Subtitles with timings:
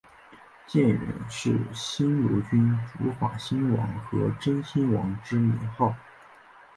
[0.65, 5.95] 建元是新罗君主法兴王和真兴王之年号。